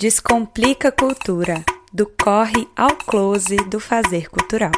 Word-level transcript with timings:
Descomplica 0.00 0.92
Cultura, 0.92 1.64
do 1.92 2.06
corre 2.06 2.68
ao 2.76 2.94
close 2.94 3.56
do 3.68 3.80
fazer 3.80 4.30
cultural. 4.30 4.70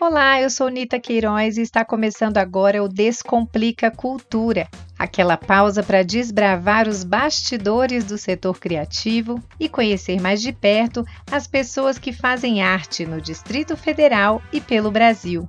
Olá, 0.00 0.40
eu 0.40 0.50
sou 0.50 0.68
Nita 0.68 0.98
Queiroz 0.98 1.56
e 1.56 1.62
está 1.62 1.84
começando 1.84 2.38
agora 2.38 2.82
o 2.82 2.88
Descomplica 2.88 3.92
Cultura, 3.92 4.66
aquela 5.02 5.36
pausa 5.36 5.82
para 5.82 6.04
desbravar 6.04 6.86
os 6.86 7.02
bastidores 7.02 8.04
do 8.04 8.16
setor 8.16 8.60
criativo 8.60 9.42
e 9.58 9.68
conhecer 9.68 10.20
mais 10.20 10.40
de 10.40 10.52
perto 10.52 11.04
as 11.28 11.44
pessoas 11.44 11.98
que 11.98 12.12
fazem 12.12 12.62
arte 12.62 13.04
no 13.04 13.20
Distrito 13.20 13.76
Federal 13.76 14.40
e 14.52 14.60
pelo 14.60 14.92
Brasil. 14.92 15.48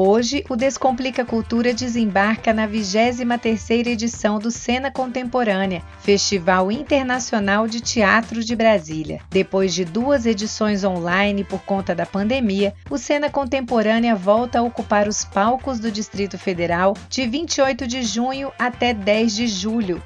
Hoje, 0.00 0.44
o 0.48 0.54
Descomplica 0.54 1.24
Cultura 1.24 1.74
desembarca 1.74 2.54
na 2.54 2.68
23ª 2.68 3.88
edição 3.88 4.38
do 4.38 4.48
Cena 4.48 4.92
Contemporânea, 4.92 5.82
Festival 5.98 6.70
Internacional 6.70 7.66
de 7.66 7.80
Teatro 7.80 8.44
de 8.44 8.54
Brasília. 8.54 9.20
Depois 9.28 9.74
de 9.74 9.84
duas 9.84 10.24
edições 10.24 10.84
online 10.84 11.42
por 11.42 11.62
conta 11.62 11.96
da 11.96 12.06
pandemia, 12.06 12.74
o 12.88 12.96
Cena 12.96 13.28
Contemporânea 13.28 14.14
volta 14.14 14.60
a 14.60 14.62
ocupar 14.62 15.08
os 15.08 15.24
palcos 15.24 15.80
do 15.80 15.90
Distrito 15.90 16.38
Federal 16.38 16.94
de 17.08 17.26
28 17.26 17.84
de 17.84 18.02
junho 18.04 18.52
até 18.56 18.94
10 18.94 19.34
de 19.34 19.48
julho, 19.48 20.00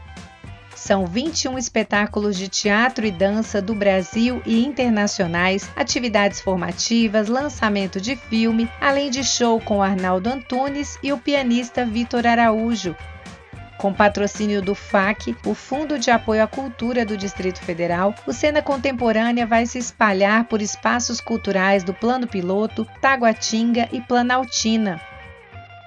são 0.83 1.07
21 1.07 1.57
espetáculos 1.57 2.37
de 2.37 2.49
teatro 2.49 3.07
e 3.07 3.11
dança 3.13 3.63
do 3.63 3.73
Brasil 3.73 4.43
e 4.45 4.65
internacionais, 4.65 5.71
atividades 5.77 6.41
formativas, 6.41 7.29
lançamento 7.29 8.01
de 8.01 8.17
filme, 8.17 8.69
além 8.81 9.09
de 9.09 9.23
show 9.23 9.61
com 9.61 9.81
Arnaldo 9.81 10.29
Antunes 10.29 10.99
e 11.01 11.13
o 11.13 11.19
pianista 11.19 11.87
Vitor 11.87 12.27
Araújo. 12.27 12.97
Com 13.79 13.95
patrocínio 13.95 14.61
do 14.61 14.75
FAC, 14.75 15.37
o 15.47 15.55
Fundo 15.55 16.01
de 16.01 16.11
Apoio 16.11 16.43
à 16.43 16.49
Cultura 16.49 17.07
do 17.07 17.17
Distrito 17.17 17.61
Federal, 17.61 18.13
o 18.27 18.33
Cena 18.33 18.61
Contemporânea 18.61 19.47
vai 19.47 19.67
se 19.67 19.79
espalhar 19.79 20.45
por 20.45 20.61
espaços 20.61 21.21
culturais 21.21 21.85
do 21.85 21.95
Plano 21.95 22.27
Piloto, 22.27 22.85
Taguatinga 23.01 23.89
e 23.93 24.01
Planaltina. 24.01 25.01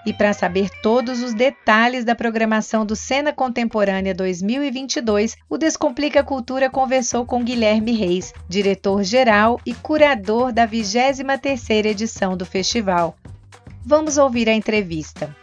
E 0.06 0.14
para 0.14 0.34
saber 0.34 0.70
todos 0.84 1.24
os 1.24 1.34
detalhes 1.34 2.06
da 2.06 2.14
programação 2.14 2.86
do 2.86 2.96
Cena 2.96 3.34
Contemporânea 3.34 4.14
2022, 4.14 5.36
o 5.50 5.58
Descomplica 5.58 6.24
Cultura 6.24 6.70
conversou 6.70 7.26
com 7.26 7.44
Guilherme 7.44 7.92
Reis, 7.94 8.32
diretor-geral 8.48 9.60
e 9.66 9.74
curador 9.74 10.54
da 10.54 10.68
23ª 10.68 11.86
edição 11.86 12.38
do 12.38 12.46
festival. 12.46 13.18
Vamos 13.84 14.18
ouvir 14.18 14.48
a 14.48 14.54
entrevista. 14.54 15.36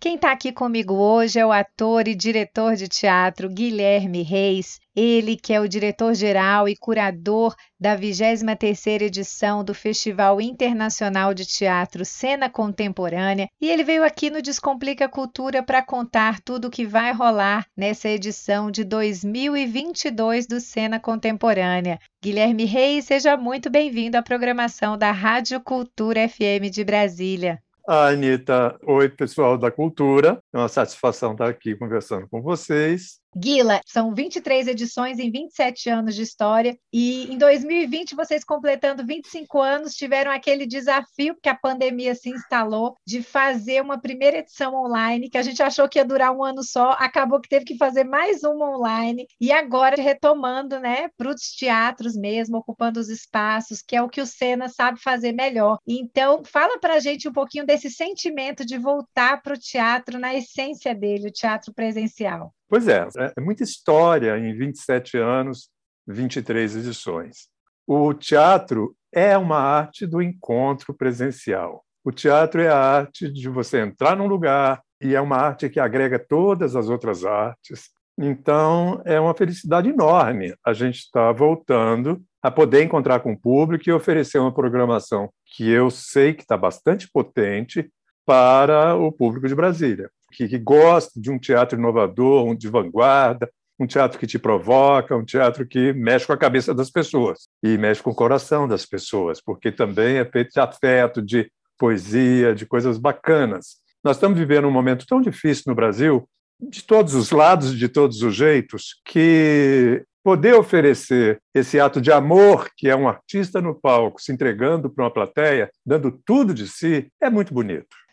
Quem 0.00 0.16
está 0.16 0.32
aqui 0.32 0.52
comigo 0.52 0.94
hoje 0.94 1.38
é 1.38 1.46
o 1.46 1.52
ator 1.52 2.08
e 2.08 2.14
diretor 2.14 2.74
de 2.74 2.88
teatro 2.88 3.48
Guilherme 3.48 4.22
Reis. 4.22 4.78
Ele 4.94 5.36
que 5.36 5.52
é 5.52 5.60
o 5.60 5.68
diretor-geral 5.68 6.68
e 6.68 6.76
curador 6.76 7.54
da 7.80 7.96
23ª 7.98 9.02
edição 9.02 9.64
do 9.64 9.74
Festival 9.74 10.40
Internacional 10.40 11.34
de 11.34 11.44
Teatro 11.44 12.04
Cena 12.04 12.48
Contemporânea, 12.48 13.48
e 13.60 13.68
ele 13.68 13.82
veio 13.82 14.04
aqui 14.04 14.30
no 14.30 14.40
Descomplica 14.40 15.08
Cultura 15.08 15.62
para 15.62 15.82
contar 15.82 16.40
tudo 16.40 16.68
o 16.68 16.70
que 16.70 16.86
vai 16.86 17.12
rolar 17.12 17.66
nessa 17.76 18.08
edição 18.08 18.70
de 18.70 18.84
2022 18.84 20.46
do 20.46 20.60
Cena 20.60 21.00
Contemporânea. 21.00 21.98
Guilherme 22.22 22.64
Reis, 22.64 23.06
seja 23.06 23.36
muito 23.36 23.68
bem-vindo 23.68 24.16
à 24.16 24.22
programação 24.22 24.96
da 24.96 25.10
Rádio 25.10 25.60
Cultura 25.60 26.28
FM 26.28 26.70
de 26.70 26.84
Brasília. 26.84 27.60
A 27.86 28.06
Anitta, 28.08 28.78
oi 28.86 29.10
pessoal 29.10 29.58
da 29.58 29.70
cultura, 29.70 30.40
é 30.54 30.56
uma 30.56 30.68
satisfação 30.68 31.32
estar 31.32 31.50
aqui 31.50 31.76
conversando 31.76 32.26
com 32.28 32.40
vocês. 32.40 33.23
Guila, 33.36 33.80
são 33.84 34.14
23 34.14 34.68
edições 34.68 35.18
em 35.18 35.30
27 35.30 35.90
anos 35.90 36.14
de 36.14 36.22
história 36.22 36.78
e 36.92 37.32
em 37.32 37.36
2020 37.36 38.14
vocês 38.14 38.44
completando 38.44 39.04
25 39.04 39.60
anos 39.60 39.94
tiveram 39.94 40.30
aquele 40.30 40.66
desafio 40.66 41.36
que 41.42 41.48
a 41.48 41.54
pandemia 41.54 42.14
se 42.14 42.30
instalou 42.30 42.94
de 43.04 43.22
fazer 43.22 43.82
uma 43.82 44.00
primeira 44.00 44.38
edição 44.38 44.74
online 44.74 45.28
que 45.28 45.38
a 45.38 45.42
gente 45.42 45.62
achou 45.62 45.88
que 45.88 45.98
ia 45.98 46.04
durar 46.04 46.30
um 46.32 46.44
ano 46.44 46.62
só, 46.62 46.92
acabou 46.92 47.40
que 47.40 47.48
teve 47.48 47.64
que 47.64 47.76
fazer 47.76 48.04
mais 48.04 48.44
uma 48.44 48.76
online 48.76 49.26
e 49.40 49.50
agora 49.50 50.00
retomando, 50.00 50.78
né, 50.78 51.08
para 51.16 51.28
os 51.28 51.40
teatros 51.56 52.16
mesmo, 52.16 52.58
ocupando 52.58 53.00
os 53.00 53.08
espaços, 53.08 53.82
que 53.82 53.96
é 53.96 54.02
o 54.02 54.08
que 54.08 54.20
o 54.20 54.26
Sena 54.26 54.68
sabe 54.68 55.00
fazer 55.00 55.32
melhor. 55.32 55.78
Então, 55.86 56.42
fala 56.44 56.78
para 56.78 56.94
a 56.94 57.00
gente 57.00 57.28
um 57.28 57.32
pouquinho 57.32 57.66
desse 57.66 57.90
sentimento 57.90 58.64
de 58.64 58.78
voltar 58.78 59.42
para 59.42 59.54
o 59.54 59.58
teatro 59.58 60.18
na 60.18 60.34
essência 60.34 60.94
dele, 60.94 61.28
o 61.28 61.32
teatro 61.32 61.72
presencial. 61.74 62.52
Pois 62.68 62.88
é, 62.88 63.06
é 63.36 63.40
muita 63.40 63.62
história 63.62 64.38
em 64.38 64.56
27 64.56 65.18
anos, 65.18 65.68
23 66.06 66.76
edições. 66.76 67.48
O 67.86 68.14
teatro 68.14 68.96
é 69.12 69.36
uma 69.36 69.58
arte 69.58 70.06
do 70.06 70.22
encontro 70.22 70.94
presencial. 70.94 71.84
O 72.02 72.10
teatro 72.10 72.60
é 72.60 72.68
a 72.68 72.78
arte 72.78 73.30
de 73.30 73.48
você 73.48 73.80
entrar 73.80 74.16
num 74.16 74.26
lugar 74.26 74.82
e 75.00 75.14
é 75.14 75.20
uma 75.20 75.36
arte 75.36 75.68
que 75.68 75.78
agrega 75.78 76.18
todas 76.18 76.74
as 76.74 76.88
outras 76.88 77.24
artes. 77.24 77.90
Então, 78.18 79.02
é 79.04 79.18
uma 79.20 79.34
felicidade 79.34 79.88
enorme 79.88 80.54
a 80.64 80.72
gente 80.72 81.00
estar 81.00 81.26
tá 81.26 81.32
voltando 81.32 82.22
a 82.42 82.50
poder 82.50 82.82
encontrar 82.82 83.20
com 83.20 83.32
o 83.32 83.38
público 83.38 83.88
e 83.88 83.92
oferecer 83.92 84.38
uma 84.38 84.52
programação 84.52 85.30
que 85.46 85.68
eu 85.68 85.90
sei 85.90 86.32
que 86.32 86.42
está 86.42 86.56
bastante 86.56 87.08
potente 87.10 87.90
para 88.24 88.94
o 88.94 89.12
público 89.12 89.48
de 89.48 89.54
Brasília 89.54 90.10
que, 90.34 90.48
que 90.48 90.58
gosta 90.58 91.20
de 91.20 91.30
um 91.30 91.38
teatro 91.38 91.78
inovador, 91.78 92.44
um 92.44 92.54
de 92.54 92.68
vanguarda, 92.68 93.48
um 93.78 93.86
teatro 93.86 94.18
que 94.18 94.26
te 94.26 94.38
provoca, 94.38 95.16
um 95.16 95.24
teatro 95.24 95.66
que 95.66 95.92
mexe 95.92 96.26
com 96.26 96.32
a 96.32 96.38
cabeça 96.38 96.74
das 96.74 96.90
pessoas 96.90 97.48
e 97.62 97.76
mexe 97.76 98.02
com 98.02 98.10
o 98.10 98.14
coração 98.14 98.68
das 98.68 98.86
pessoas, 98.86 99.40
porque 99.40 99.72
também 99.72 100.16
é 100.16 100.24
feito 100.24 100.52
de 100.52 100.60
afeto, 100.60 101.22
de 101.22 101.50
poesia, 101.78 102.54
de 102.54 102.66
coisas 102.66 102.98
bacanas. 102.98 103.76
Nós 104.02 104.16
estamos 104.16 104.38
vivendo 104.38 104.68
um 104.68 104.70
momento 104.70 105.06
tão 105.06 105.20
difícil 105.20 105.64
no 105.66 105.74
Brasil, 105.74 106.28
de 106.60 106.82
todos 106.82 107.14
os 107.14 107.30
lados, 107.30 107.76
de 107.76 107.88
todos 107.88 108.22
os 108.22 108.34
jeitos, 108.34 109.00
que 109.04 110.04
poder 110.22 110.54
oferecer 110.54 111.40
esse 111.54 111.78
ato 111.78 112.00
de 112.00 112.10
amor, 112.10 112.70
que 112.76 112.88
é 112.88 112.96
um 112.96 113.08
artista 113.08 113.60
no 113.60 113.74
palco 113.74 114.22
se 114.22 114.32
entregando 114.32 114.88
para 114.88 115.04
uma 115.04 115.10
plateia, 115.10 115.70
dando 115.84 116.10
tudo 116.24 116.54
de 116.54 116.66
si, 116.66 117.08
é 117.20 117.28
muito 117.28 117.52
bonito. 117.52 118.03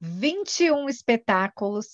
21 0.00 0.88
espetáculos 0.88 1.86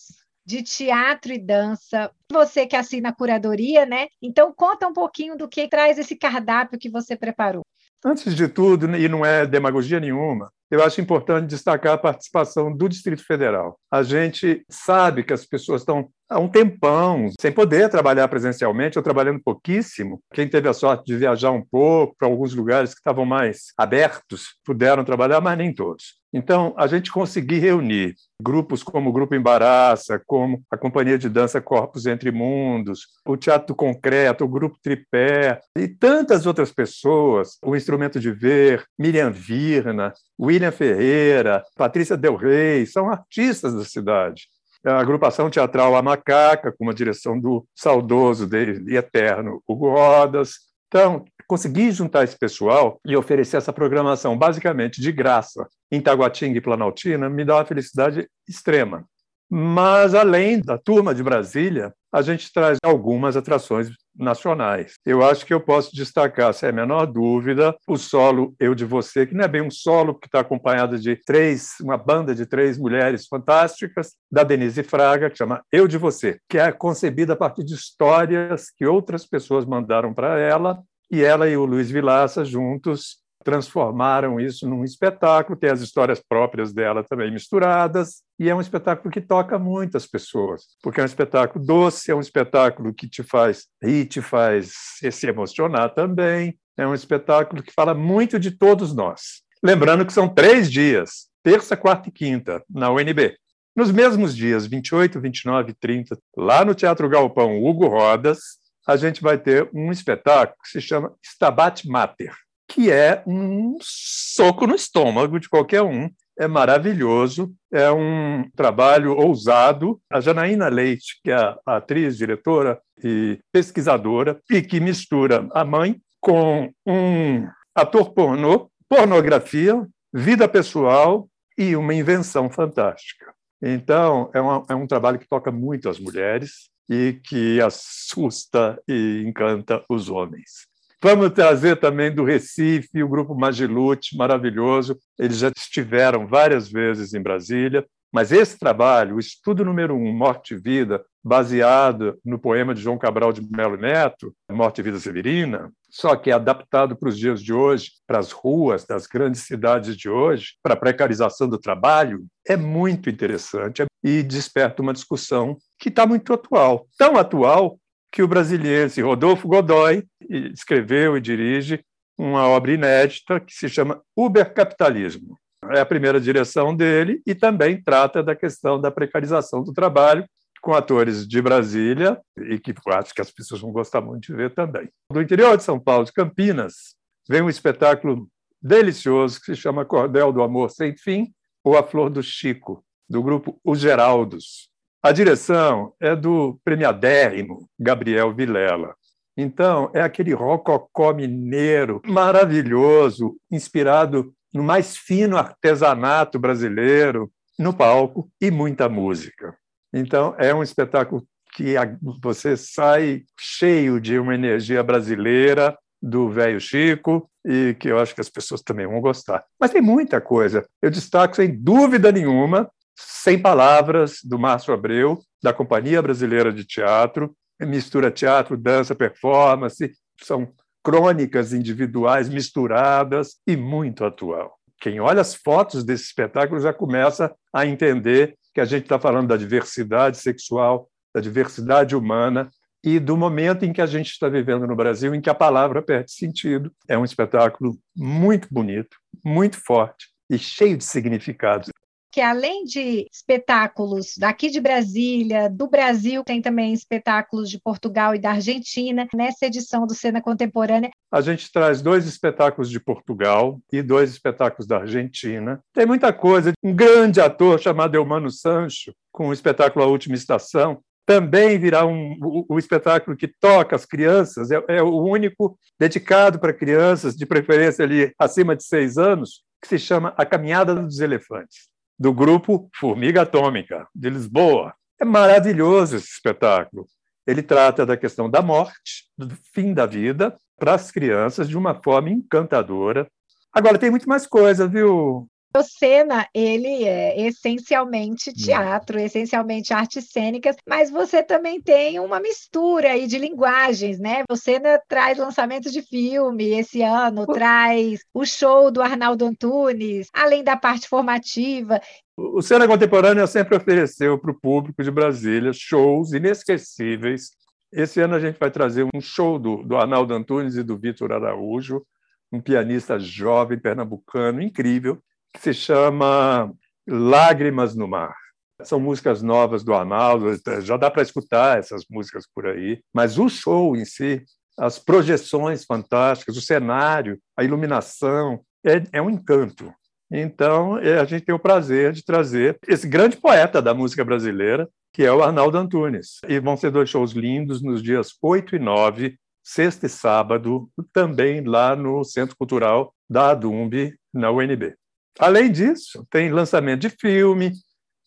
de 0.44 0.62
teatro 0.62 1.32
e 1.32 1.38
dança. 1.38 2.10
Você 2.30 2.66
que 2.66 2.76
assina 2.76 3.10
a 3.10 3.14
curadoria, 3.14 3.86
né? 3.86 4.08
Então 4.20 4.52
conta 4.52 4.86
um 4.86 4.92
pouquinho 4.92 5.36
do 5.36 5.48
que 5.48 5.68
traz 5.68 5.98
esse 5.98 6.16
cardápio 6.16 6.78
que 6.78 6.90
você 6.90 7.16
preparou. 7.16 7.62
Antes 8.04 8.34
de 8.34 8.48
tudo, 8.48 8.96
e 8.96 9.08
não 9.08 9.24
é 9.24 9.46
demagogia 9.46 10.00
nenhuma, 10.00 10.50
eu 10.68 10.82
acho 10.82 11.00
importante 11.00 11.46
destacar 11.46 11.92
a 11.92 11.98
participação 11.98 12.74
do 12.74 12.88
Distrito 12.88 13.24
Federal. 13.24 13.78
A 13.88 14.02
gente 14.02 14.64
sabe 14.68 15.22
que 15.22 15.32
as 15.32 15.46
pessoas 15.46 15.82
estão 15.82 16.08
há 16.28 16.40
um 16.40 16.48
tempão 16.48 17.30
sem 17.40 17.52
poder 17.52 17.88
trabalhar 17.90 18.26
presencialmente 18.26 18.98
ou 18.98 19.04
trabalhando 19.04 19.40
pouquíssimo. 19.40 20.20
Quem 20.32 20.48
teve 20.48 20.68
a 20.68 20.72
sorte 20.72 21.04
de 21.04 21.16
viajar 21.16 21.52
um 21.52 21.64
pouco 21.64 22.16
para 22.18 22.26
alguns 22.26 22.54
lugares 22.54 22.92
que 22.92 23.00
estavam 23.00 23.24
mais 23.24 23.72
abertos 23.76 24.56
puderam 24.64 25.04
trabalhar, 25.04 25.40
mas 25.40 25.56
nem 25.56 25.72
todos. 25.72 26.21
Então, 26.32 26.72
a 26.78 26.86
gente 26.86 27.12
conseguir 27.12 27.58
reunir 27.58 28.14
grupos 28.40 28.82
como 28.82 29.10
o 29.10 29.12
Grupo 29.12 29.34
Embaraça, 29.34 30.20
como 30.26 30.62
a 30.70 30.78
Companhia 30.78 31.18
de 31.18 31.28
Dança 31.28 31.60
Corpos 31.60 32.06
Entre 32.06 32.30
Mundos, 32.30 33.08
o 33.26 33.36
Teatro 33.36 33.74
Concreto, 33.74 34.44
o 34.44 34.48
Grupo 34.48 34.78
Tripé 34.82 35.60
e 35.76 35.86
tantas 35.86 36.46
outras 36.46 36.72
pessoas, 36.72 37.58
o 37.62 37.76
Instrumento 37.76 38.18
de 38.18 38.30
Ver, 38.30 38.84
Miriam 38.98 39.30
Virna, 39.30 40.14
William 40.40 40.72
Ferreira, 40.72 41.62
Patrícia 41.76 42.16
Del 42.16 42.36
Rey, 42.36 42.86
são 42.86 43.10
artistas 43.10 43.74
da 43.74 43.84
cidade. 43.84 44.48
A 44.84 44.98
agrupação 44.98 45.50
teatral 45.50 45.94
A 45.94 46.02
Macaca, 46.02 46.72
com 46.72 46.88
a 46.88 46.94
direção 46.94 47.38
do 47.38 47.64
saudoso 47.74 48.48
e 48.88 48.96
eterno 48.96 49.62
Hugo 49.68 49.90
Rodas. 49.90 50.54
Então, 50.88 51.24
conseguir 51.52 51.92
juntar 51.92 52.24
esse 52.24 52.38
pessoal 52.38 52.98
e 53.06 53.14
oferecer 53.14 53.58
essa 53.58 53.74
programação 53.74 54.38
basicamente 54.38 55.02
de 55.02 55.12
graça 55.12 55.68
em 55.90 56.00
Taguatinga 56.00 56.56
e 56.56 56.62
Planaltina 56.62 57.28
me 57.28 57.44
dá 57.44 57.56
uma 57.56 57.64
felicidade 57.66 58.26
extrema. 58.48 59.04
Mas, 59.50 60.14
além 60.14 60.62
da 60.62 60.78
turma 60.78 61.14
de 61.14 61.22
Brasília, 61.22 61.92
a 62.10 62.22
gente 62.22 62.50
traz 62.50 62.78
algumas 62.82 63.36
atrações 63.36 63.90
nacionais. 64.16 64.94
Eu 65.04 65.22
acho 65.22 65.44
que 65.44 65.52
eu 65.52 65.60
posso 65.60 65.94
destacar, 65.94 66.54
sem 66.54 66.70
a 66.70 66.72
menor 66.72 67.04
dúvida, 67.04 67.76
o 67.86 67.98
solo 67.98 68.54
Eu 68.58 68.74
de 68.74 68.86
Você, 68.86 69.26
que 69.26 69.34
não 69.34 69.44
é 69.44 69.48
bem 69.48 69.60
um 69.60 69.70
solo, 69.70 70.18
que 70.18 70.28
está 70.28 70.40
acompanhado 70.40 70.98
de 70.98 71.16
três, 71.16 71.74
uma 71.82 71.98
banda 71.98 72.34
de 72.34 72.46
três 72.46 72.78
mulheres 72.78 73.26
fantásticas, 73.26 74.14
da 74.30 74.42
Denise 74.42 74.82
Fraga, 74.82 75.28
que 75.28 75.36
chama 75.36 75.62
Eu 75.70 75.86
de 75.86 75.98
Você, 75.98 76.38
que 76.48 76.56
é 76.56 76.72
concebida 76.72 77.34
a 77.34 77.36
partir 77.36 77.62
de 77.62 77.74
histórias 77.74 78.70
que 78.70 78.86
outras 78.86 79.26
pessoas 79.26 79.66
mandaram 79.66 80.14
para 80.14 80.38
ela 80.38 80.82
e 81.12 81.22
ela 81.22 81.46
e 81.46 81.56
o 81.58 81.66
Luiz 81.66 81.90
Vilaça 81.90 82.42
juntos 82.42 83.18
transformaram 83.44 84.40
isso 84.40 84.68
num 84.68 84.82
espetáculo, 84.84 85.58
tem 85.58 85.70
as 85.70 85.80
histórias 85.80 86.22
próprias 86.26 86.72
dela 86.72 87.04
também 87.04 87.30
misturadas, 87.30 88.22
e 88.38 88.48
é 88.48 88.54
um 88.54 88.60
espetáculo 88.60 89.12
que 89.12 89.20
toca 89.20 89.58
muitas 89.58 90.06
pessoas, 90.06 90.62
porque 90.82 91.00
é 91.00 91.02
um 91.02 91.06
espetáculo 91.06 91.64
doce, 91.64 92.10
é 92.10 92.14
um 92.14 92.20
espetáculo 92.20 92.94
que 92.94 93.08
te 93.08 93.22
faz 93.22 93.66
rir, 93.82 94.06
te 94.06 94.22
faz 94.22 94.72
se 95.10 95.26
emocionar 95.26 95.92
também, 95.92 96.56
é 96.78 96.86
um 96.86 96.94
espetáculo 96.94 97.62
que 97.62 97.72
fala 97.72 97.92
muito 97.92 98.38
de 98.38 98.52
todos 98.52 98.94
nós. 98.94 99.42
Lembrando 99.62 100.06
que 100.06 100.12
são 100.12 100.28
três 100.28 100.70
dias, 100.70 101.28
terça, 101.42 101.76
quarta 101.76 102.08
e 102.08 102.12
quinta, 102.12 102.62
na 102.70 102.90
UNB. 102.90 103.36
Nos 103.76 103.90
mesmos 103.90 104.36
dias, 104.36 104.66
28, 104.66 105.20
29 105.20 105.70
e 105.70 105.74
30, 105.74 106.18
lá 106.36 106.64
no 106.64 106.74
Teatro 106.74 107.08
Galpão 107.08 107.62
Hugo 107.62 107.88
Rodas, 107.88 108.61
a 108.86 108.96
gente 108.96 109.22
vai 109.22 109.38
ter 109.38 109.68
um 109.72 109.90
espetáculo 109.90 110.58
que 110.62 110.68
se 110.68 110.80
chama 110.80 111.12
Stabat 111.22 111.88
Mater, 111.88 112.34
que 112.68 112.90
é 112.90 113.22
um 113.26 113.76
soco 113.80 114.66
no 114.66 114.74
estômago 114.74 115.38
de 115.38 115.48
qualquer 115.48 115.82
um. 115.82 116.10
É 116.38 116.48
maravilhoso, 116.48 117.52
é 117.70 117.90
um 117.92 118.48
trabalho 118.56 119.14
ousado. 119.14 120.00
A 120.10 120.20
Janaína 120.20 120.68
Leite, 120.68 121.20
que 121.22 121.30
é 121.30 121.36
a 121.36 121.76
atriz, 121.76 122.16
diretora 122.16 122.80
e 123.04 123.38
pesquisadora, 123.52 124.40
e 124.50 124.62
que 124.62 124.80
mistura 124.80 125.46
a 125.52 125.64
mãe 125.64 126.00
com 126.20 126.72
um 126.86 127.46
ator 127.74 128.12
pornô, 128.14 128.70
pornografia, 128.88 129.86
vida 130.12 130.48
pessoal 130.48 131.28
e 131.58 131.76
uma 131.76 131.92
invenção 131.92 132.50
fantástica. 132.50 133.32
Então, 133.60 134.30
é, 134.34 134.40
uma, 134.40 134.64
é 134.70 134.74
um 134.74 134.86
trabalho 134.86 135.18
que 135.18 135.28
toca 135.28 135.52
muito 135.52 135.88
as 135.88 136.00
mulheres 136.00 136.71
e 136.92 137.14
que 137.24 137.58
assusta 137.62 138.78
e 138.86 139.24
encanta 139.26 139.82
os 139.88 140.10
homens. 140.10 140.66
Vamos 141.02 141.30
trazer 141.30 141.76
também 141.76 142.14
do 142.14 142.22
Recife 142.22 143.02
o 143.02 143.08
grupo 143.08 143.34
Magilute, 143.34 144.14
maravilhoso. 144.14 144.98
Eles 145.18 145.38
já 145.38 145.50
estiveram 145.56 146.26
várias 146.26 146.70
vezes 146.70 147.14
em 147.14 147.22
Brasília, 147.22 147.86
mas 148.12 148.30
esse 148.30 148.58
trabalho, 148.58 149.16
o 149.16 149.18
estudo 149.18 149.64
número 149.64 149.94
um, 149.94 150.12
Morte 150.12 150.52
e 150.52 150.58
Vida, 150.58 151.02
baseado 151.24 152.18
no 152.22 152.38
poema 152.38 152.74
de 152.74 152.82
João 152.82 152.98
Cabral 152.98 153.32
de 153.32 153.40
Melo 153.40 153.78
Neto, 153.78 154.34
Morte 154.50 154.80
e 154.80 154.84
Vida 154.84 154.98
Severina, 154.98 155.72
só 155.88 156.14
que 156.14 156.30
adaptado 156.30 156.94
para 156.94 157.08
os 157.08 157.18
dias 157.18 157.42
de 157.42 157.54
hoje, 157.54 157.90
para 158.06 158.18
as 158.18 158.32
ruas 158.32 158.84
das 158.84 159.06
grandes 159.06 159.42
cidades 159.42 159.96
de 159.96 160.10
hoje, 160.10 160.56
para 160.62 160.74
a 160.74 160.78
precarização 160.78 161.48
do 161.48 161.58
trabalho, 161.58 162.26
é 162.46 162.56
muito 162.56 163.08
interessante 163.08 163.82
e 164.02 164.22
desperta 164.22 164.82
uma 164.82 164.92
discussão 164.92 165.56
que 165.78 165.88
está 165.88 166.06
muito 166.06 166.32
atual. 166.32 166.86
Tão 166.98 167.16
atual 167.16 167.78
que 168.10 168.22
o 168.22 168.28
brasiliense 168.28 169.00
Rodolfo 169.00 169.48
Godoy 169.48 170.04
escreveu 170.52 171.16
e 171.16 171.20
dirige 171.20 171.84
uma 172.18 172.46
obra 172.46 172.72
inédita 172.72 173.40
que 173.40 173.54
se 173.54 173.68
chama 173.68 174.02
Ubercapitalismo. 174.16 175.38
É 175.70 175.80
a 175.80 175.86
primeira 175.86 176.20
direção 176.20 176.74
dele 176.74 177.22
e 177.26 177.34
também 177.34 177.80
trata 177.82 178.22
da 178.22 178.34
questão 178.34 178.80
da 178.80 178.90
precarização 178.90 179.62
do 179.62 179.72
trabalho 179.72 180.26
com 180.60 180.74
atores 180.74 181.26
de 181.26 181.42
Brasília 181.42 182.20
e 182.38 182.58
que 182.58 182.72
acho 182.86 183.14
que 183.14 183.20
as 183.20 183.30
pessoas 183.30 183.60
vão 183.60 183.72
gostar 183.72 184.00
muito 184.00 184.26
de 184.26 184.34
ver 184.34 184.54
também. 184.54 184.88
Do 185.10 185.20
interior 185.20 185.56
de 185.56 185.64
São 185.64 185.78
Paulo, 185.78 186.04
de 186.04 186.12
Campinas, 186.12 186.94
vem 187.28 187.42
um 187.42 187.48
espetáculo 187.48 188.28
delicioso 188.60 189.40
que 189.40 189.46
se 189.46 189.56
chama 189.56 189.84
Cordel 189.84 190.32
do 190.32 190.42
Amor 190.42 190.70
Sem 190.70 190.96
Fim 190.96 191.32
ou 191.64 191.76
A 191.76 191.82
Flor 191.82 192.10
do 192.10 192.22
Chico, 192.22 192.84
do 193.12 193.22
grupo 193.22 193.60
Os 193.62 193.78
Geraldos. 193.78 194.70
A 195.02 195.12
direção 195.12 195.92
é 196.00 196.16
do 196.16 196.58
premiadérrimo 196.64 197.68
Gabriel 197.78 198.32
Vilela. 198.32 198.94
Então, 199.36 199.90
é 199.92 200.00
aquele 200.00 200.32
rococó 200.32 201.12
mineiro 201.12 202.00
maravilhoso, 202.06 203.36
inspirado 203.50 204.32
no 204.52 204.62
mais 204.62 204.96
fino 204.96 205.36
artesanato 205.36 206.38
brasileiro, 206.38 207.30
no 207.58 207.74
palco 207.74 208.30
e 208.40 208.50
muita 208.50 208.88
música. 208.88 209.54
Então, 209.92 210.34
é 210.38 210.54
um 210.54 210.62
espetáculo 210.62 211.22
que 211.54 211.74
você 212.22 212.56
sai 212.56 213.24
cheio 213.38 214.00
de 214.00 214.18
uma 214.18 214.34
energia 214.34 214.82
brasileira 214.82 215.76
do 216.00 216.30
velho 216.30 216.58
Chico 216.58 217.28
e 217.44 217.76
que 217.78 217.88
eu 217.88 217.98
acho 217.98 218.14
que 218.14 218.22
as 218.22 218.30
pessoas 218.30 218.62
também 218.62 218.86
vão 218.86 219.02
gostar. 219.02 219.44
Mas 219.60 219.70
tem 219.70 219.82
muita 219.82 220.18
coisa. 220.18 220.64
Eu 220.80 220.90
destaco, 220.90 221.36
sem 221.36 221.54
dúvida 221.54 222.10
nenhuma, 222.10 222.70
sem 222.96 223.38
Palavras, 223.38 224.18
do 224.24 224.38
Márcio 224.38 224.74
Abreu, 224.74 225.18
da 225.42 225.52
Companhia 225.52 226.02
Brasileira 226.02 226.52
de 226.52 226.64
Teatro. 226.64 227.34
Mistura 227.60 228.10
teatro, 228.10 228.56
dança, 228.56 228.94
performance. 228.94 229.92
São 230.20 230.48
crônicas 230.82 231.52
individuais 231.52 232.28
misturadas 232.28 233.36
e 233.46 233.56
muito 233.56 234.04
atual. 234.04 234.58
Quem 234.80 234.98
olha 234.98 235.20
as 235.20 235.34
fotos 235.34 235.84
desse 235.84 236.04
espetáculo 236.04 236.60
já 236.60 236.72
começa 236.72 237.32
a 237.52 237.64
entender 237.64 238.36
que 238.52 238.60
a 238.60 238.64
gente 238.64 238.82
está 238.82 238.98
falando 238.98 239.28
da 239.28 239.36
diversidade 239.36 240.18
sexual, 240.18 240.88
da 241.14 241.20
diversidade 241.20 241.94
humana 241.94 242.50
e 242.84 242.98
do 242.98 243.16
momento 243.16 243.64
em 243.64 243.72
que 243.72 243.80
a 243.80 243.86
gente 243.86 244.10
está 244.10 244.28
vivendo 244.28 244.66
no 244.66 244.74
Brasil, 244.74 245.14
em 245.14 245.20
que 245.20 245.30
a 245.30 245.34
palavra 245.34 245.80
perde 245.80 246.10
sentido. 246.10 246.72
É 246.88 246.98
um 246.98 247.04
espetáculo 247.04 247.78
muito 247.96 248.48
bonito, 248.50 248.96
muito 249.24 249.56
forte 249.56 250.08
e 250.28 250.36
cheio 250.36 250.76
de 250.76 250.84
significados 250.84 251.68
que 252.12 252.20
além 252.20 252.64
de 252.64 253.08
espetáculos 253.10 254.18
daqui 254.18 254.50
de 254.50 254.60
Brasília, 254.60 255.48
do 255.48 255.66
Brasil, 255.66 256.22
tem 256.22 256.42
também 256.42 256.74
espetáculos 256.74 257.48
de 257.48 257.58
Portugal 257.58 258.14
e 258.14 258.18
da 258.18 258.32
Argentina. 258.32 259.08
Nessa 259.14 259.46
edição 259.46 259.86
do 259.86 259.94
Cena 259.94 260.20
Contemporânea, 260.20 260.90
a 261.10 261.20
gente 261.22 261.50
traz 261.50 261.80
dois 261.80 262.06
espetáculos 262.06 262.68
de 262.68 262.78
Portugal 262.78 263.58
e 263.72 263.80
dois 263.80 264.10
espetáculos 264.10 264.66
da 264.66 264.80
Argentina. 264.80 265.60
Tem 265.72 265.86
muita 265.86 266.12
coisa. 266.12 266.52
Um 266.62 266.74
grande 266.74 267.18
ator 267.18 267.58
chamado 267.58 267.94
Eumano 267.94 268.30
Sancho, 268.30 268.92
com 269.10 269.28
o 269.28 269.32
espetáculo 269.32 269.82
A 269.82 269.88
Última 269.88 270.14
Estação, 270.14 270.82
também 271.06 271.58
virá 271.58 271.86
um, 271.86 272.16
o, 272.22 272.54
o, 272.54 272.58
espetáculo 272.58 273.16
que 273.16 273.26
toca 273.26 273.74
as 273.74 273.86
crianças, 273.86 274.50
é, 274.50 274.62
é 274.68 274.82
o 274.82 275.02
único 275.02 275.58
dedicado 275.78 276.38
para 276.38 276.52
crianças, 276.52 277.16
de 277.16 277.26
preferência 277.26 277.84
ali 277.84 278.12
acima 278.18 278.54
de 278.54 278.64
seis 278.64 278.98
anos, 278.98 279.42
que 279.60 279.68
se 279.68 279.78
chama 279.78 280.14
A 280.16 280.24
Caminhada 280.24 280.74
dos 280.74 281.00
Elefantes 281.00 281.71
do 281.98 282.12
grupo 282.12 282.68
Formiga 282.74 283.22
Atômica, 283.22 283.86
de 283.94 284.10
Lisboa. 284.10 284.74
É 285.00 285.04
maravilhoso 285.04 285.96
esse 285.96 286.08
espetáculo. 286.08 286.86
Ele 287.26 287.42
trata 287.42 287.86
da 287.86 287.96
questão 287.96 288.28
da 288.28 288.42
morte, 288.42 289.04
do 289.16 289.36
fim 289.54 289.72
da 289.72 289.86
vida, 289.86 290.36
para 290.58 290.74
as 290.74 290.90
crianças 290.90 291.48
de 291.48 291.56
uma 291.56 291.80
forma 291.82 292.10
encantadora. 292.10 293.08
Agora, 293.52 293.78
tem 293.78 293.90
muito 293.90 294.08
mais 294.08 294.26
coisa, 294.26 294.66
viu, 294.66 295.28
o 295.54 295.62
Senna, 295.62 296.26
ele 296.34 296.84
é 296.84 297.20
essencialmente 297.20 298.30
hum. 298.30 298.32
teatro, 298.32 298.98
essencialmente 298.98 299.72
artes 299.72 300.08
cênicas, 300.10 300.56
mas 300.68 300.90
você 300.90 301.22
também 301.22 301.60
tem 301.60 301.98
uma 302.00 302.20
mistura 302.20 302.92
aí 302.92 303.06
de 303.06 303.18
linguagens, 303.18 303.98
né? 303.98 304.24
O 304.30 304.36
Senna 304.36 304.80
traz 304.88 305.18
lançamento 305.18 305.70
de 305.70 305.82
filme 305.82 306.58
esse 306.58 306.82
ano, 306.82 307.26
traz 307.26 308.00
o 308.14 308.24
show 308.24 308.70
do 308.70 308.80
Arnaldo 308.80 309.24
Antunes, 309.24 310.08
além 310.12 310.42
da 310.42 310.56
parte 310.56 310.88
formativa. 310.88 311.80
O 312.16 312.42
Cena 312.42 312.68
Contemporânea 312.68 313.26
sempre 313.26 313.56
ofereceu 313.56 314.18
para 314.18 314.30
o 314.30 314.38
público 314.38 314.82
de 314.82 314.90
Brasília 314.90 315.52
shows 315.52 316.12
inesquecíveis. 316.12 317.30
Esse 317.72 318.00
ano 318.00 318.14
a 318.14 318.20
gente 318.20 318.38
vai 318.38 318.50
trazer 318.50 318.86
um 318.94 319.00
show 319.00 319.38
do, 319.38 319.62
do 319.62 319.76
Arnaldo 319.76 320.12
Antunes 320.12 320.56
e 320.56 320.62
do 320.62 320.78
Vitor 320.78 321.10
Araújo, 321.10 321.82
um 322.30 322.40
pianista 322.40 322.98
jovem 322.98 323.58
pernambucano 323.58 324.42
incrível, 324.42 325.02
que 325.32 325.40
se 325.40 325.54
chama 325.54 326.52
Lágrimas 326.86 327.74
no 327.74 327.88
Mar. 327.88 328.14
São 328.62 328.78
músicas 328.78 329.22
novas 329.22 329.64
do 329.64 329.74
Arnaldo, 329.74 330.38
já 330.60 330.76
dá 330.76 330.90
para 330.90 331.02
escutar 331.02 331.58
essas 331.58 331.84
músicas 331.90 332.24
por 332.32 332.46
aí, 332.46 332.80
mas 332.94 333.18
o 333.18 333.28
show 333.28 333.76
em 333.76 333.84
si, 333.84 334.22
as 334.56 334.78
projeções 334.78 335.64
fantásticas, 335.64 336.36
o 336.36 336.40
cenário, 336.40 337.18
a 337.36 337.42
iluminação, 337.42 338.40
é, 338.64 338.82
é 338.92 339.02
um 339.02 339.10
encanto. 339.10 339.72
Então, 340.10 340.78
é, 340.78 340.98
a 340.98 341.04
gente 341.04 341.24
tem 341.24 341.34
o 341.34 341.38
prazer 341.38 341.92
de 341.92 342.04
trazer 342.04 342.58
esse 342.68 342.86
grande 342.86 343.16
poeta 343.16 343.62
da 343.62 343.72
música 343.72 344.04
brasileira, 344.04 344.68
que 344.92 345.02
é 345.02 345.12
o 345.12 345.22
Arnaldo 345.22 345.56
Antunes. 345.56 346.20
E 346.28 346.38
vão 346.38 346.56
ser 346.56 346.70
dois 346.70 346.90
shows 346.90 347.12
lindos 347.12 347.62
nos 347.62 347.82
dias 347.82 348.10
8 348.20 348.56
e 348.56 348.58
9, 348.58 349.16
sexta 349.42 349.86
e 349.86 349.88
sábado, 349.88 350.68
também 350.92 351.42
lá 351.42 351.74
no 351.74 352.04
Centro 352.04 352.36
Cultural 352.36 352.94
da 353.08 353.30
Adumbe, 353.30 353.96
na 354.12 354.30
UNB. 354.30 354.74
Além 355.18 355.50
disso, 355.50 356.06
tem 356.10 356.32
lançamento 356.32 356.80
de 356.80 356.90
filme, 356.90 357.52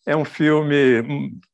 é 0.06 0.16
um 0.16 0.24
filme 0.24 1.02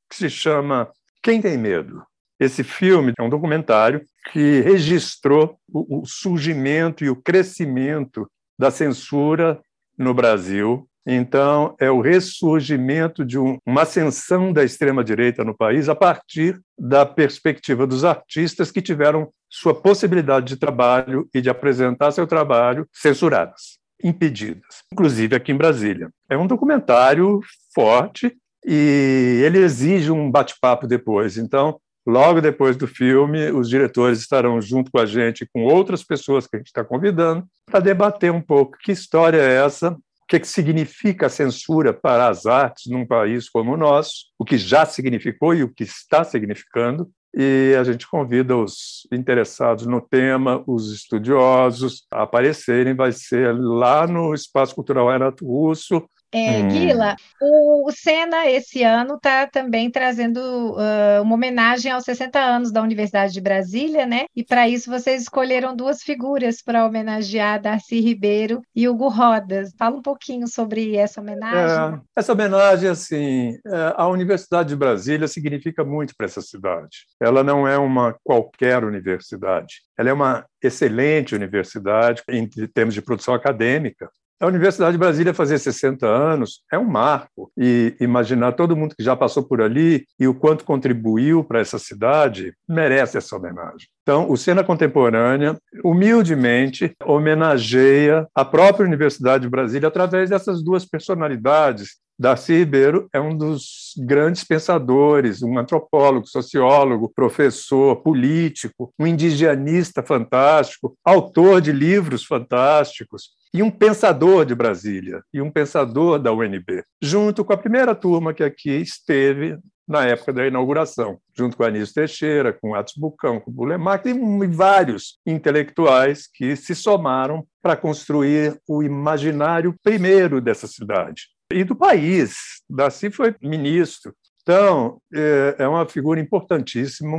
que 0.09 0.17
se 0.17 0.31
chama 0.31 0.91
Quem 1.23 1.41
Tem 1.41 1.57
Medo? 1.57 2.03
Esse 2.39 2.65
filme 2.65 3.13
é 3.19 3.23
um 3.23 3.31
documentário 3.31 4.03
que 4.33 4.61
registrou 4.61 5.57
o, 5.73 6.05
surgimento 6.05 7.05
e 7.05 7.11
o 7.11 7.17
crescimento 7.17 8.29
da 8.59 8.71
censura 8.71 9.61
no 9.97 10.13
Brasil 10.13 10.89
Então, 11.07 11.75
é 11.81 11.91
o 11.91 12.01
ressurgimento 12.01 13.25
de 13.25 13.39
um, 13.39 13.59
uma 13.67 13.83
ascensão 13.83 14.53
da 14.53 14.63
extrema-direita 14.63 15.45
no 15.45 15.57
país 15.57 15.89
a 15.89 15.95
partir 15.95 16.61
da 16.79 17.05
perspectiva 17.05 17.87
dos 17.87 18.05
artistas 18.05 18.71
que 18.71 18.81
tiveram 18.81 19.29
sua 19.49 19.75
possibilidade 19.75 20.47
de 20.47 20.57
trabalho 20.57 21.29
e 21.35 21.41
de 21.41 21.51
apresentar 21.51 22.13
seu 22.13 22.27
trabalho 22.27 22.89
censuradas, 22.93 23.79
impedidas, 24.03 24.83
inclusive 24.93 25.37
aqui 25.37 25.53
em 25.53 25.57
Brasília. 25.57 26.11
É 26.29 26.37
um 26.37 26.47
documentário 26.47 27.41
forte 27.75 28.37
e 28.65 29.43
ele 29.45 29.59
exige 29.59 30.11
um 30.11 30.31
bate-papo 30.31 30.87
depois. 30.87 31.37
Então, 31.37 31.79
logo 32.07 32.41
depois 32.41 32.77
do 32.77 32.87
filme, 32.87 33.51
os 33.51 33.69
diretores 33.69 34.21
estarão 34.21 34.61
junto 34.61 34.91
com 34.91 34.99
a 34.99 35.07
gente, 35.07 35.49
com 35.53 35.65
outras 35.65 36.03
pessoas 36.03 36.47
que 36.47 36.57
a 36.57 36.59
gente 36.59 36.69
está 36.69 36.85
convidando, 36.85 37.45
para 37.67 37.81
debater 37.81 38.31
um 38.31 38.41
pouco 38.41 38.79
que 38.79 38.93
história 38.93 39.39
é 39.39 39.65
essa 39.65 39.97
que, 40.33 40.41
que 40.41 40.49
significa 40.49 41.27
a 41.27 41.31
censura 41.31 41.93
para 41.93 42.29
as 42.29 42.47
artes 42.47 42.91
num 42.91 43.07
país 43.07 43.51
como 43.51 43.73
o 43.73 43.77
nosso, 43.77 44.27
o 44.39 44.45
que 44.45 44.57
já 44.57 44.87
significou 44.87 45.55
e 45.55 45.63
o 45.63 45.69
que 45.69 45.85
está 45.85 46.25
significando. 46.25 47.11
E 47.35 47.75
a 47.79 47.85
gente 47.85 48.07
convida 48.07 48.57
os 48.57 49.07
interessados 49.11 49.87
no 49.87 50.01
tema, 50.01 50.63
os 50.67 50.93
estudiosos, 50.93 52.07
a 52.11 52.23
aparecerem. 52.23 52.95
Vai 52.95 53.13
ser 53.13 53.55
lá 53.55 54.07
no 54.07 54.35
Espaço 54.35 54.75
Cultural 54.75 55.09
Renato 55.09 55.47
Russo, 55.47 56.05
é, 56.33 56.63
hum. 56.63 56.69
Guila, 56.69 57.17
o, 57.41 57.89
o 57.89 57.93
Sena 57.93 58.49
esse 58.49 58.83
ano 58.83 59.15
está 59.17 59.47
também 59.47 59.91
trazendo 59.91 60.39
uh, 60.39 61.23
uma 61.23 61.35
homenagem 61.35 61.93
aos 61.93 62.05
60 62.05 62.39
anos 62.39 62.73
da 62.73 62.81
Universidade 62.81 63.35
de 63.35 63.41
Brasília, 63.41 64.07
né? 64.07 64.25
E 64.35 64.43
para 64.43 64.69
isso 64.69 64.91
vocês 64.91 65.23
escolheram 65.23 65.77
duas 65.77 66.03
figuras 66.03 66.63
para 66.63 66.87
homenagear 66.87 67.61
Darcy 67.61 68.01
Ribeiro 68.01 68.63
e 68.75 68.89
Hugo 68.89 69.09
Rodas. 69.09 69.75
Fala 69.79 69.97
um 69.97 70.03
pouquinho 70.03 70.49
sobre 70.49 70.97
essa 70.97 71.21
homenagem. 71.21 71.99
É, 71.99 72.01
essa 72.17 72.33
homenagem, 72.33 72.89
assim, 72.89 73.59
é, 73.67 73.95
a 73.95 74.09
Universidade 74.09 74.71
de 74.71 74.77
Brasília 74.77 75.29
significa 75.29 75.85
muito 75.85 76.15
para 76.17 76.27
essa 76.27 76.41
cidade. 76.41 77.07
Ela 77.21 77.45
não 77.45 77.69
é 77.69 77.77
uma 77.77 78.17
qualquer 78.25 78.85
universidade. 78.85 79.83
Ela 79.99 80.11
é 80.11 80.13
uma 80.13 80.47
excelente 80.63 81.35
universidade 81.35 82.23
em 82.29 82.49
termos 82.69 82.95
de 82.95 83.03
produção 83.03 83.35
acadêmica. 83.35 84.09
A 84.43 84.49
Universidade 84.49 84.91
de 84.91 84.99
Brasília 84.99 85.33
fazer 85.33 85.57
60 85.57 86.05
anos 86.05 86.65
é 86.73 86.77
um 86.77 86.85
marco. 86.85 87.53
E 87.57 87.95
imaginar 88.01 88.51
todo 88.51 88.77
mundo 88.77 88.93
que 88.97 89.05
já 89.05 89.15
passou 89.15 89.45
por 89.45 89.63
ali 89.63 90.05
e 90.19 90.27
o 90.27 90.35
quanto 90.35 90.65
contribuiu 90.65 91.45
para 91.45 91.61
essa 91.61 91.79
cidade 91.79 92.53
merece 92.69 93.17
essa 93.17 93.37
homenagem. 93.37 93.87
Então, 94.03 94.29
o 94.29 94.37
Cena 94.37 94.65
Contemporânea, 94.65 95.57
humildemente, 95.85 96.93
homenageia 97.05 98.27
a 98.35 98.45
própria 98.45 98.85
Universidade 98.85 99.45
de 99.45 99.49
Brasília 99.49 99.87
através 99.87 100.31
dessas 100.31 100.61
duas 100.61 100.85
personalidades. 100.85 101.99
Darcy 102.19 102.59
Ribeiro 102.59 103.09
é 103.13 103.21
um 103.21 103.37
dos 103.37 103.95
grandes 103.97 104.43
pensadores, 104.43 105.41
um 105.41 105.57
antropólogo, 105.57 106.27
sociólogo, 106.27 107.13
professor, 107.15 108.03
político, 108.03 108.93
um 108.99 109.07
indigenista 109.07 110.03
fantástico, 110.03 110.97
autor 111.05 111.61
de 111.61 111.71
livros 111.71 112.25
fantásticos 112.25 113.41
e 113.55 113.63
um 113.63 113.71
pensador 113.71 114.45
de 114.45 114.55
Brasília, 114.55 115.23
e 115.33 115.41
um 115.41 115.51
pensador 115.51 116.19
da 116.19 116.33
UNB, 116.33 116.85
junto 117.03 117.45
com 117.45 117.53
a 117.53 117.59
primeira 117.59 117.95
turma 117.95 118.33
que 118.33 118.43
aqui 118.43 118.71
esteve 118.71 119.59
na 119.87 120.07
época 120.07 120.33
da 120.33 120.47
inauguração, 120.47 121.19
junto 121.37 121.57
com 121.57 121.65
Anísio 121.65 121.95
Teixeira, 121.95 122.53
com 122.53 122.75
Atos 122.75 122.95
Bucão, 122.97 123.41
com 123.41 123.51
Bulemac 123.51 124.09
e 124.09 124.47
vários 124.47 125.19
intelectuais 125.27 126.29
que 126.33 126.57
se 126.57 126.75
somaram 126.75 127.45
para 127.61 127.77
construir 127.77 128.59
o 128.67 128.83
imaginário 128.83 129.75
primeiro 129.83 130.41
dessa 130.41 130.67
cidade 130.67 131.29
e 131.53 131.65
do 131.65 131.77
país. 131.77 132.35
Daci 132.69 133.11
foi 133.11 133.35
ministro, 133.43 134.15
então, 134.43 135.01
é, 135.15 135.57
é 135.61 135.69
uma 135.69 135.87
figura 135.89 136.21
importantíssima, 136.21 137.17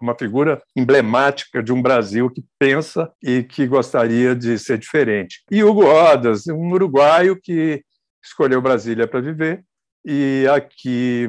uma, 0.00 0.16
figura 0.18 0.62
emblemática 0.74 1.62
de 1.62 1.72
um 1.72 1.82
Brasil 1.82 2.30
que 2.30 2.42
pensa 2.58 3.12
e 3.22 3.42
que 3.42 3.66
gostaria 3.66 4.34
de 4.34 4.58
ser 4.58 4.78
diferente. 4.78 5.42
E 5.50 5.62
Hugo 5.62 5.82
Rodas, 5.82 6.46
um 6.46 6.72
uruguaio 6.72 7.38
que 7.38 7.82
escolheu 8.24 8.62
Brasília 8.62 9.06
para 9.06 9.20
viver 9.20 9.62
e 10.04 10.46
aqui 10.50 11.28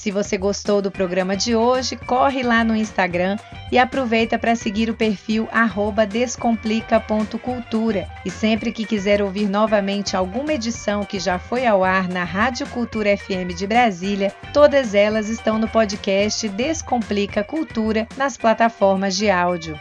Se 0.01 0.11
você 0.11 0.37
gostou 0.39 0.81
do 0.81 0.91
programa 0.91 1.37
de 1.37 1.55
hoje, 1.55 1.95
corre 1.95 2.43
lá 2.43 2.65
no 2.65 2.75
Instagram 2.75 3.37
e 3.71 3.79
aproveita 3.79 4.39
para 4.39 4.57
seguir 4.57 4.89
o 4.89 4.95
perfil 4.95 5.47
descomplica.cultura. 6.09 8.09
E 8.25 8.31
sempre 8.31 8.73
que 8.73 8.87
quiser 8.87 9.21
ouvir 9.21 9.47
novamente 9.47 10.17
alguma 10.17 10.55
edição 10.55 11.05
que 11.05 11.21
já 11.21 11.39
foi 11.39 11.67
ao 11.67 11.85
ar 11.85 12.09
na 12.09 12.25
Rádio 12.25 12.67
Cultura 12.69 13.15
FM 13.15 13.55
de 13.55 13.67
Brasília, 13.67 14.33
todas 14.55 14.95
elas 14.95 15.29
estão 15.29 15.59
no 15.59 15.69
podcast 15.69 16.49
Descomplica 16.49 17.45
Cultura 17.45 18.09
nas 18.17 18.39
plataformas 18.39 19.15
de 19.15 19.29
áudio. 19.29 19.79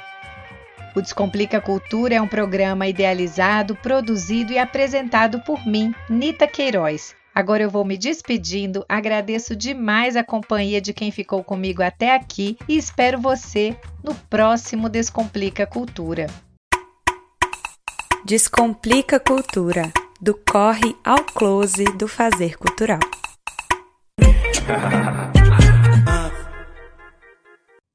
O 0.94 1.02
Descomplica 1.02 1.62
Cultura 1.62 2.16
é 2.16 2.22
um 2.22 2.28
programa 2.28 2.88
idealizado, 2.88 3.74
produzido 3.74 4.52
e 4.52 4.60
apresentado 4.60 5.40
por 5.46 5.66
mim, 5.66 5.96
Nita 6.10 6.46
Queiroz 6.46 7.18
Agora 7.40 7.64
eu 7.64 7.70
vou 7.70 7.86
me 7.86 7.98
despedindo, 7.98 8.84
agradeço 8.90 9.56
demais 9.56 10.18
a 10.18 10.24
companhia 10.26 10.82
de 10.82 10.92
quem 10.92 11.10
ficou 11.10 11.42
comigo 11.42 11.82
até 11.82 12.14
aqui 12.14 12.58
e 12.68 12.76
espero 12.76 13.18
você 13.18 13.78
no 14.04 14.14
próximo 14.14 14.90
Descomplica 14.90 15.66
Cultura. 15.66 16.28
Descomplica 18.26 19.22
Cultura 19.22 19.90
do 20.20 20.38
corre 20.52 20.94
ao 21.02 21.24
close 21.24 21.86
do 21.98 22.10
fazer 22.10 22.58
cultural. 22.58 23.00